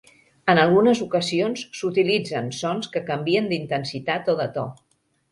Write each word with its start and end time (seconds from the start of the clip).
En 0.51 0.59
algunes 0.59 1.01
ocasions 1.05 1.65
s'utilitzen 1.79 2.47
sons 2.59 2.89
que 2.95 3.03
canvien 3.09 3.51
d'intensitat 3.51 4.33
o 4.33 4.35
de 4.41 4.49
to. 4.57 4.65